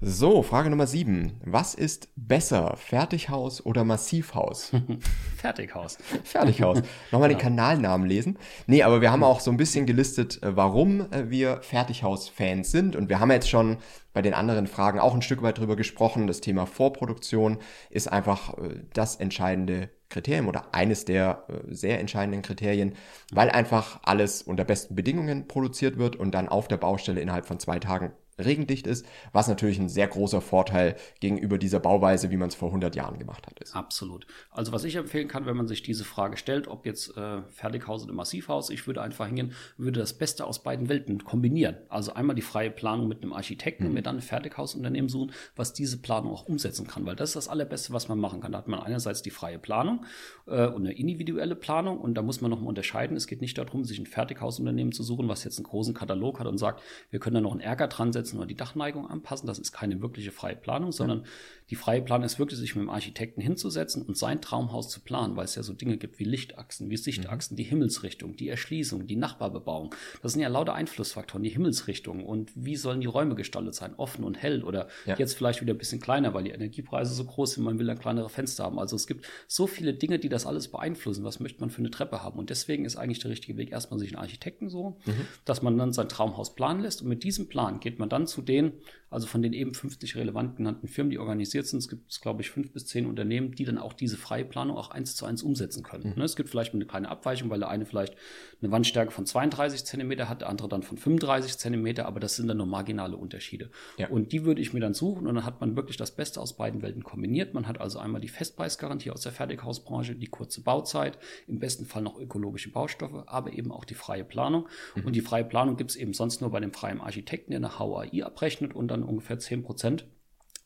[0.00, 0.12] Genau.
[0.12, 1.32] So, Frage Nummer sieben.
[1.44, 4.72] Was ist besser, Fertighaus oder Massivhaus?
[5.36, 5.98] Fertighaus.
[6.24, 6.80] Fertighaus.
[7.10, 8.38] Nochmal den Kanalnamen lesen.
[8.66, 12.96] Nee, aber wir haben auch so ein bisschen gelistet, äh, warum äh, wir Fertighaus-Fans sind.
[12.96, 13.76] Und wir haben jetzt schon
[14.14, 16.26] bei den anderen Fragen auch ein Stück weit drüber gesprochen.
[16.26, 17.58] Das Thema Vorproduktion
[17.90, 22.94] ist einfach äh, das entscheidende Kriterium oder eines der sehr entscheidenden Kriterien,
[23.30, 27.60] weil einfach alles unter besten Bedingungen produziert wird und dann auf der Baustelle innerhalb von
[27.60, 28.10] zwei Tagen
[28.40, 32.68] regendicht ist, was natürlich ein sehr großer Vorteil gegenüber dieser Bauweise, wie man es vor
[32.68, 33.74] 100 Jahren gemacht hat, ist.
[33.74, 34.26] Absolut.
[34.50, 38.04] Also was ich empfehlen kann, wenn man sich diese Frage stellt, ob jetzt äh, Fertighaus
[38.04, 41.76] oder Massivhaus, ich würde einfach hingehen, würde das Beste aus beiden Welten kombinieren.
[41.88, 43.88] Also einmal die freie Planung mit einem Architekten mhm.
[43.88, 47.36] und mir dann ein Fertighausunternehmen suchen, was diese Planung auch umsetzen kann, weil das ist
[47.36, 48.52] das Allerbeste, was man machen kann.
[48.52, 50.04] Da hat man einerseits die freie Planung
[50.46, 53.16] äh, und eine individuelle Planung und da muss man nochmal unterscheiden.
[53.16, 56.46] Es geht nicht darum, sich ein Fertighausunternehmen zu suchen, was jetzt einen großen Katalog hat
[56.46, 59.46] und sagt, wir können da noch einen Ärger dran setzen oder die Dachneigung anpassen.
[59.46, 61.24] Das ist keine wirkliche freie Planung, sondern ja.
[61.70, 65.36] Die freie Planung ist wirklich, sich mit dem Architekten hinzusetzen und sein Traumhaus zu planen,
[65.36, 67.56] weil es ja so Dinge gibt wie Lichtachsen, wie Sichtachsen, mhm.
[67.58, 69.94] die Himmelsrichtung, die Erschließung, die Nachbarbebauung.
[70.20, 74.24] Das sind ja lauter Einflussfaktoren, die Himmelsrichtung und wie sollen die Räume gestaltet sein, offen
[74.24, 75.16] und hell oder ja.
[75.16, 77.98] jetzt vielleicht wieder ein bisschen kleiner, weil die Energiepreise so groß sind, man will dann
[77.98, 78.80] kleinere Fenster haben.
[78.80, 81.22] Also es gibt so viele Dinge, die das alles beeinflussen.
[81.22, 82.38] Was möchte man für eine Treppe haben?
[82.38, 85.26] Und deswegen ist eigentlich der richtige Weg, erstmal sich einen Architekten so, mhm.
[85.44, 88.42] dass man dann sein Traumhaus planen lässt und mit diesem Plan geht man dann zu
[88.42, 88.72] den,
[89.10, 92.50] also von den eben 50 relevant genannten Firmen, die organisiert sind, es gibt, glaube ich,
[92.50, 95.82] fünf bis zehn Unternehmen, die dann auch diese freie Planung auch eins zu eins umsetzen
[95.82, 96.10] können.
[96.10, 96.18] Mhm.
[96.18, 98.14] Ne, es gibt vielleicht eine kleine Abweichung, weil der eine vielleicht
[98.62, 102.46] eine Wandstärke von 32 Zentimeter hat, der andere dann von 35 Zentimeter, aber das sind
[102.46, 103.70] dann nur marginale Unterschiede.
[103.98, 104.08] Ja.
[104.08, 106.56] Und die würde ich mir dann suchen und dann hat man wirklich das Beste aus
[106.56, 107.52] beiden Welten kombiniert.
[107.52, 111.18] Man hat also einmal die Festpreisgarantie aus der Fertighausbranche, die kurze Bauzeit,
[111.48, 114.68] im besten Fall noch ökologische Baustoffe, aber eben auch die freie Planung.
[114.94, 115.06] Mhm.
[115.06, 117.78] Und die freie Planung gibt es eben sonst nur bei dem freien Architekten, der eine
[117.78, 120.06] HOAI abrechnet und dann ungefähr 10 Prozent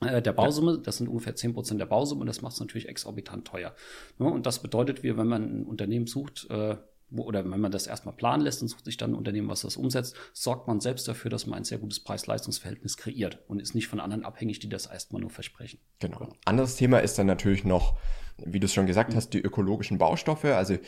[0.00, 3.46] äh, der Bausumme, das sind ungefähr 10 Prozent der Bausumme, das macht es natürlich exorbitant
[3.46, 3.74] teuer.
[4.18, 6.76] Und das bedeutet, wir, wenn man ein Unternehmen sucht, äh,
[7.16, 9.76] oder wenn man das erstmal planen lässt und sucht sich dann ein Unternehmen, was das
[9.76, 13.88] umsetzt, sorgt man selbst dafür, dass man ein sehr gutes Preis-Leistungs-Verhältnis kreiert und ist nicht
[13.88, 15.78] von anderen abhängig, die das erstmal nur versprechen.
[16.00, 16.32] Genau.
[16.44, 17.98] Anderes Thema ist dann natürlich noch,
[18.38, 20.44] wie du es schon gesagt hast, die ökologischen Baustoffe.
[20.44, 20.80] Also äh,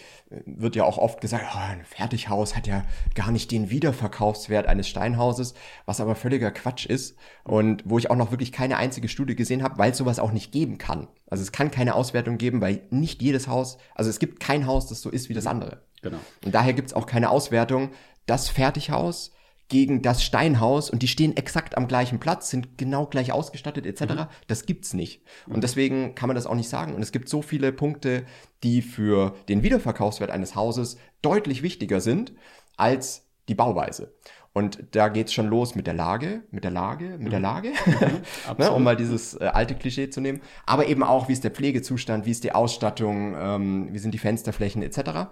[0.46, 4.88] wird ja auch oft gesagt, oh, ein Fertighaus hat ja gar nicht den Wiederverkaufswert eines
[4.88, 5.54] Steinhauses,
[5.84, 9.62] was aber völliger Quatsch ist und wo ich auch noch wirklich keine einzige Studie gesehen
[9.62, 11.08] habe, weil es sowas auch nicht geben kann.
[11.28, 14.86] Also es kann keine Auswertung geben, weil nicht jedes Haus, also es gibt kein Haus,
[14.86, 15.82] das so ist wie das andere.
[16.02, 16.18] Genau.
[16.44, 17.90] Und daher gibt es auch keine Auswertung.
[18.26, 19.32] Das Fertighaus
[19.68, 24.02] gegen das Steinhaus und die stehen exakt am gleichen Platz, sind genau gleich ausgestattet etc.
[24.02, 24.26] Mhm.
[24.46, 25.22] Das gibt's nicht.
[25.46, 26.94] Und deswegen kann man das auch nicht sagen.
[26.94, 28.24] Und es gibt so viele Punkte,
[28.62, 32.32] die für den Wiederverkaufswert eines Hauses deutlich wichtiger sind
[32.76, 34.14] als die Bauweise.
[34.52, 37.44] Und da geht's schon los mit der Lage, mit der Lage, mit der mhm.
[37.44, 40.40] Lage, mhm, ne, um mal dieses äh, alte Klischee zu nehmen.
[40.64, 44.18] Aber eben auch, wie ist der Pflegezustand, wie ist die Ausstattung, ähm, wie sind die
[44.18, 45.28] Fensterflächen etc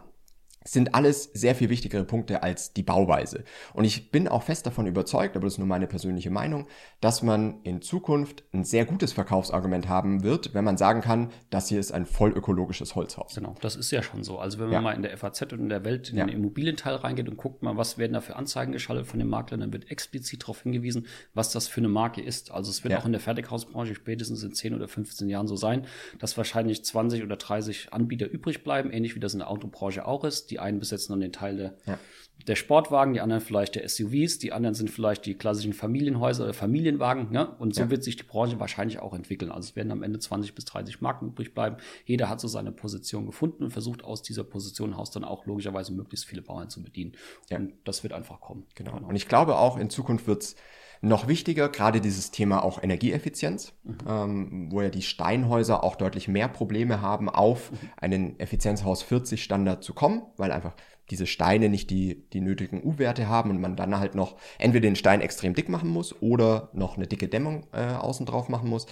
[0.66, 3.44] sind alles sehr viel wichtigere Punkte als die Bauweise.
[3.74, 6.66] Und ich bin auch fest davon überzeugt, aber das ist nur meine persönliche Meinung,
[7.02, 11.68] dass man in Zukunft ein sehr gutes Verkaufsargument haben wird, wenn man sagen kann, das
[11.68, 13.34] hier ist ein voll ökologisches Holzhaus.
[13.34, 14.38] Genau, das ist ja schon so.
[14.38, 14.80] Also wenn man ja.
[14.80, 16.24] mal in der FAZ und in der Welt in ja.
[16.24, 19.60] den Immobilienteil reingeht und guckt mal, was werden da für Anzeigen geschaltet von den Maklern,
[19.60, 22.50] dann wird explizit darauf hingewiesen, was das für eine Marke ist.
[22.50, 23.00] Also es wird ja.
[23.00, 25.86] auch in der Fertighausbranche spätestens in 10 oder 15 Jahren so sein,
[26.18, 30.24] dass wahrscheinlich 20 oder 30 Anbieter übrig bleiben, ähnlich wie das in der Autobranche auch
[30.24, 30.53] ist.
[30.54, 31.98] Die einen besetzen dann den Teil der, ja.
[32.46, 36.54] der Sportwagen, die anderen vielleicht der SUVs, die anderen sind vielleicht die klassischen Familienhäuser oder
[36.54, 37.32] Familienwagen.
[37.32, 37.50] Ne?
[37.58, 37.90] Und so ja.
[37.90, 39.50] wird sich die Branche wahrscheinlich auch entwickeln.
[39.50, 41.78] Also es werden am Ende 20 bis 30 Marken übrig bleiben.
[42.04, 45.92] Jeder hat so seine Position gefunden und versucht aus dieser Position Haus dann auch logischerweise
[45.92, 47.14] möglichst viele Bauern zu bedienen.
[47.50, 47.56] Ja.
[47.56, 48.64] Und das wird einfach kommen.
[48.76, 48.92] Genau.
[48.92, 49.08] genau.
[49.08, 50.56] Und ich glaube auch, in Zukunft wird es
[51.04, 53.98] noch wichtiger, gerade dieses Thema auch Energieeffizienz, mhm.
[54.08, 57.78] ähm, wo ja die Steinhäuser auch deutlich mehr Probleme haben, auf mhm.
[57.96, 60.74] einen Effizienzhaus 40 Standard zu kommen, weil einfach
[61.10, 64.96] diese Steine nicht die, die nötigen U-Werte haben und man dann halt noch entweder den
[64.96, 68.86] Stein extrem dick machen muss oder noch eine dicke Dämmung äh, außen drauf machen muss.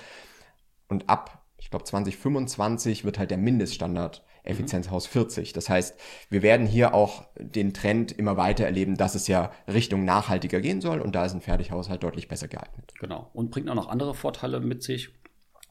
[0.88, 1.41] Und ab,
[1.72, 5.52] glaube, 2025 wird halt der Mindeststandard Effizienzhaus 40.
[5.52, 10.04] Das heißt, wir werden hier auch den Trend immer weiter erleben, dass es ja Richtung
[10.04, 12.92] nachhaltiger gehen soll und da ist ein Fertighaus halt deutlich besser geeignet.
[12.98, 13.30] Genau.
[13.34, 15.10] Und bringt auch noch andere Vorteile mit sich.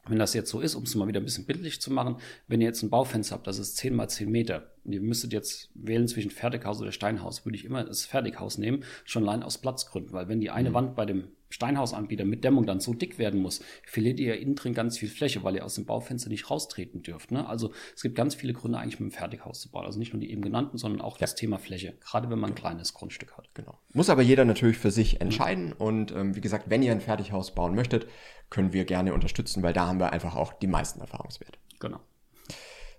[0.07, 2.15] Wenn das jetzt so ist, um es mal wieder ein bisschen bildlich zu machen,
[2.47, 5.31] wenn ihr jetzt ein Baufenster habt, das ist 10 mal 10 Meter, und ihr müsstet
[5.31, 9.59] jetzt wählen zwischen Fertighaus oder Steinhaus, würde ich immer das Fertighaus nehmen, schon allein aus
[9.59, 10.73] Platzgründen, weil wenn die eine mhm.
[10.73, 14.73] Wand bei dem Steinhausanbieter mit Dämmung dann so dick werden muss, verliert ihr innen drin
[14.73, 17.31] ganz viel Fläche, weil ihr aus dem Baufenster nicht raustreten dürft.
[17.31, 17.47] Ne?
[17.47, 19.85] Also es gibt ganz viele Gründe eigentlich mit dem Fertighaus zu bauen.
[19.85, 21.21] Also nicht nur die eben genannten, sondern auch ja.
[21.21, 23.49] das Thema Fläche, gerade wenn man ein kleines Grundstück hat.
[23.53, 23.77] Genau.
[23.93, 25.73] Muss aber jeder natürlich für sich entscheiden.
[25.73, 28.07] Und ähm, wie gesagt, wenn ihr ein Fertighaus bauen möchtet,
[28.49, 31.57] können wir gerne unterstützen, weil da haben wir einfach auch die meisten Erfahrungswerte.
[31.79, 31.99] Genau.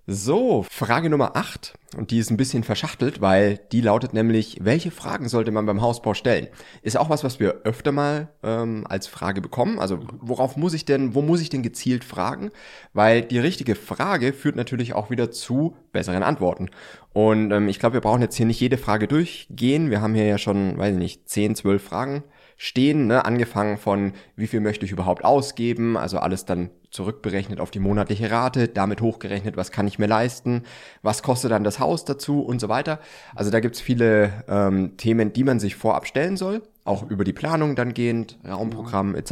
[0.08, 1.74] So, Frage Nummer 8.
[1.96, 5.80] Und die ist ein bisschen verschachtelt, weil die lautet nämlich, welche Fragen sollte man beim
[5.80, 6.48] Hausbau stellen?
[6.82, 9.78] Ist auch was, was wir öfter mal ähm, als Frage bekommen.
[9.78, 12.50] Also worauf muss ich denn, wo muss ich denn gezielt fragen?
[12.92, 16.70] Weil die richtige Frage führt natürlich auch wieder zu besseren Antworten.
[17.12, 19.90] Und ähm, ich glaube, wir brauchen jetzt hier nicht jede Frage durchgehen.
[19.90, 22.24] Wir haben hier ja schon, weiß ich nicht, 10, 12 Fragen
[22.56, 23.24] stehen, ne?
[23.24, 28.30] angefangen von wie viel möchte ich überhaupt ausgeben, also alles dann zurückberechnet auf die monatliche
[28.30, 30.62] Rate, damit hochgerechnet, was kann ich mir leisten,
[31.00, 33.00] was kostet dann das Haus dazu und so weiter.
[33.34, 37.32] Also da gibt's viele ähm, Themen, die man sich vorab stellen soll, auch über die
[37.32, 39.30] Planung dann gehend, Raumprogramm etc.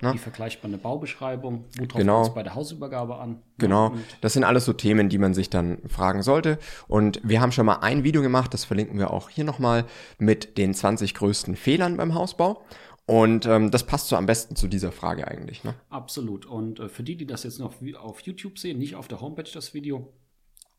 [0.00, 0.12] Ne?
[0.14, 2.14] Die vergleichbare Baubeschreibung, worauf genau.
[2.14, 3.42] kommt es bei der Hausübergabe an?
[3.58, 6.58] Genau, das sind alles so Themen, die man sich dann fragen sollte.
[6.88, 9.84] Und wir haben schon mal ein Video gemacht, das verlinken wir auch hier nochmal,
[10.18, 12.64] mit den 20 größten Fehlern beim Hausbau.
[13.12, 15.64] Und ähm, das passt so am besten zu dieser Frage eigentlich.
[15.64, 15.74] Ne?
[15.90, 16.46] Absolut.
[16.46, 19.50] Und äh, für die, die das jetzt noch auf YouTube sehen, nicht auf der Homepage
[19.52, 20.14] das Video,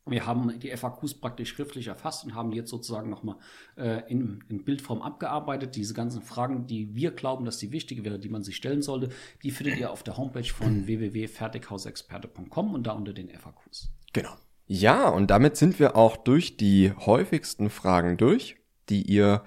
[0.04, 3.36] wir haben die FAQs praktisch schriftlich erfasst und haben die jetzt sozusagen nochmal
[3.76, 5.76] äh, in, in Bildform abgearbeitet.
[5.76, 9.10] Diese ganzen Fragen, die wir glauben, dass die wichtig wäre, die man sich stellen sollte,
[9.44, 13.92] die findet ihr auf der Homepage von www.fertighausexperte.com und da unter den FAQs.
[14.12, 14.34] Genau.
[14.66, 18.56] Ja, und damit sind wir auch durch die häufigsten Fragen durch,
[18.88, 19.44] die ihr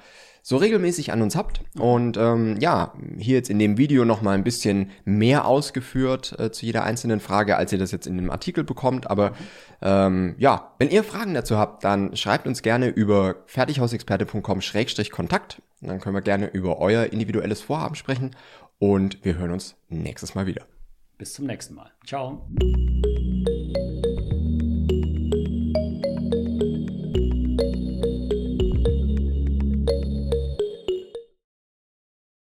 [0.47, 1.59] so regelmäßig an uns habt.
[1.77, 6.65] Und ähm, ja, hier jetzt in dem Video nochmal ein bisschen mehr ausgeführt äh, zu
[6.65, 9.09] jeder einzelnen Frage, als ihr das jetzt in dem Artikel bekommt.
[9.09, 9.33] Aber
[9.81, 15.61] ähm, ja, wenn ihr Fragen dazu habt, dann schreibt uns gerne über fertighausexperte.com-kontakt.
[15.81, 18.33] Dann können wir gerne über euer individuelles Vorhaben sprechen.
[18.79, 20.65] Und wir hören uns nächstes Mal wieder.
[21.17, 21.91] Bis zum nächsten Mal.
[22.05, 22.47] Ciao.